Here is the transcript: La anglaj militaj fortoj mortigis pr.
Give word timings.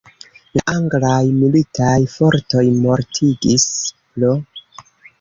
La 0.59 0.63
anglaj 0.71 1.19
militaj 1.43 1.93
fortoj 2.15 2.65
mortigis 2.81 3.71
pr. 3.95 4.39